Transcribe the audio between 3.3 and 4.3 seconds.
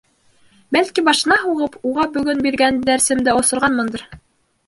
осорғанмындыр?